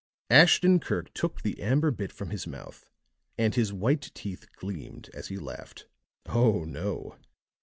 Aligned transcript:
Ashton 0.31 0.79
Kirk 0.79 1.13
took 1.13 1.43
the 1.43 1.61
amber 1.61 1.91
bit 1.91 2.11
from 2.11 2.31
his 2.31 2.47
mouth 2.47 2.89
and 3.37 3.53
his 3.53 3.71
white 3.71 4.09
teeth 4.15 4.47
gleamed 4.55 5.11
as 5.13 5.27
he 5.27 5.37
laughed. 5.37 5.85
"Oh, 6.25 6.63
no! 6.63 7.17